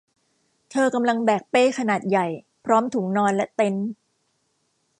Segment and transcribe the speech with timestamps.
[0.71, 2.27] เธอกำลังแบกเป้ขนาดใหญ่
[2.65, 3.89] พร้อมถุงนอนและเต็นท์